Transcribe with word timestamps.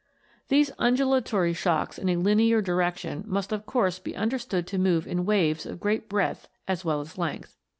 These 0.47 0.71
undulatory 0.79 1.53
shocks 1.53 1.99
in 1.99 2.09
a 2.09 2.15
linear 2.15 2.59
direction 2.59 3.23
must 3.27 3.51
of 3.51 3.67
course 3.67 3.99
be 3.99 4.15
understood 4.15 4.65
to 4.65 4.79
move 4.79 5.05
in 5.05 5.27
waves 5.27 5.63
of 5.63 5.79
great 5.79 6.09
breadth 6.09 6.47
as 6.67 6.83
well 6.83 7.01
as 7.01 7.19
length. 7.19 7.55